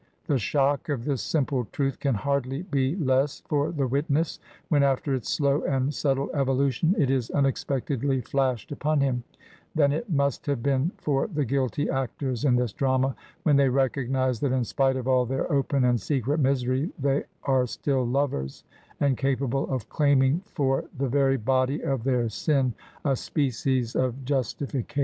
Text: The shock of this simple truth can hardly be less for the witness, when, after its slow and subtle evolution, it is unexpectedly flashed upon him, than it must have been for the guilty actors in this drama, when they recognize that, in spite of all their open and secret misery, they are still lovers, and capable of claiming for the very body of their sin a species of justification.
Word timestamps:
The 0.25 0.39
shock 0.39 0.89
of 0.89 1.05
this 1.05 1.21
simple 1.21 1.65
truth 1.65 1.99
can 1.99 2.15
hardly 2.15 2.63
be 2.63 2.95
less 2.95 3.41
for 3.41 3.71
the 3.71 3.85
witness, 3.85 4.39
when, 4.67 4.81
after 4.81 5.13
its 5.13 5.29
slow 5.29 5.61
and 5.63 5.93
subtle 5.93 6.31
evolution, 6.33 6.95
it 6.97 7.11
is 7.11 7.29
unexpectedly 7.29 8.19
flashed 8.21 8.71
upon 8.71 9.01
him, 9.01 9.21
than 9.75 9.91
it 9.91 10.09
must 10.09 10.47
have 10.47 10.63
been 10.63 10.91
for 10.97 11.27
the 11.27 11.45
guilty 11.45 11.87
actors 11.87 12.43
in 12.43 12.55
this 12.55 12.73
drama, 12.73 13.15
when 13.43 13.57
they 13.57 13.69
recognize 13.69 14.39
that, 14.39 14.51
in 14.51 14.63
spite 14.63 14.95
of 14.95 15.07
all 15.07 15.27
their 15.27 15.51
open 15.51 15.83
and 15.85 16.01
secret 16.01 16.39
misery, 16.39 16.89
they 16.97 17.25
are 17.43 17.67
still 17.67 18.03
lovers, 18.03 18.63
and 18.99 19.19
capable 19.19 19.69
of 19.69 19.87
claiming 19.89 20.41
for 20.47 20.85
the 20.97 21.09
very 21.09 21.37
body 21.37 21.79
of 21.83 22.03
their 22.05 22.27
sin 22.27 22.73
a 23.05 23.15
species 23.15 23.95
of 23.95 24.25
justification. 24.25 24.99